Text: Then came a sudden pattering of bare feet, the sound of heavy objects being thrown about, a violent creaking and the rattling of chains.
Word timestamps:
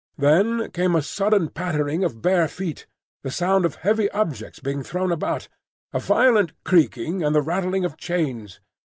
Then 0.17 0.71
came 0.71 0.95
a 0.95 1.03
sudden 1.03 1.49
pattering 1.49 2.03
of 2.03 2.23
bare 2.23 2.47
feet, 2.47 2.87
the 3.21 3.29
sound 3.29 3.65
of 3.65 3.75
heavy 3.85 4.09
objects 4.09 4.59
being 4.59 4.81
thrown 4.81 5.11
about, 5.11 5.47
a 5.93 5.99
violent 5.99 6.53
creaking 6.63 7.23
and 7.23 7.35
the 7.35 7.41
rattling 7.43 7.85
of 7.85 7.97
chains. 7.97 8.59